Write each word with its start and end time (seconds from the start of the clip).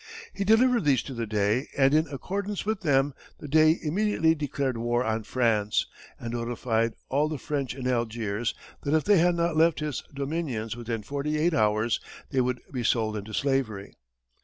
He 0.33 0.43
delivered 0.43 0.83
these 0.83 1.03
to 1.03 1.13
the 1.13 1.27
Dey, 1.27 1.67
and 1.77 1.93
in 1.93 2.07
accordance 2.07 2.65
with 2.65 2.81
them, 2.81 3.13
the 3.37 3.47
Dey 3.47 3.77
immediately 3.83 4.33
declared 4.33 4.75
war 4.75 5.03
on 5.03 5.21
France, 5.21 5.85
and 6.19 6.33
notified 6.33 6.95
all 7.09 7.29
the 7.29 7.37
French 7.37 7.75
in 7.75 7.87
Algiers 7.87 8.55
that 8.81 8.95
if 8.95 9.03
they 9.03 9.19
had 9.19 9.35
not 9.35 9.55
left 9.55 9.79
his 9.79 10.03
dominions 10.11 10.75
within 10.75 11.03
forty 11.03 11.37
eight 11.37 11.53
hours, 11.53 11.99
they 12.31 12.41
would 12.41 12.61
be 12.71 12.83
sold 12.83 13.15
into 13.15 13.31
slavery. 13.35 13.93